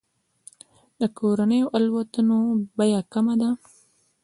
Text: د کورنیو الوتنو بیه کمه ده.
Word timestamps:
د 0.99 1.01
کورنیو 1.17 1.71
الوتنو 1.77 2.39
بیه 2.77 3.01
کمه 3.11 3.35
ده. 3.41 3.49